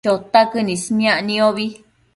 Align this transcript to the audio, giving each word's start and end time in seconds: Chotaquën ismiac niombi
Chotaquën 0.05 0.71
ismiac 0.77 1.19
niombi 1.27 1.67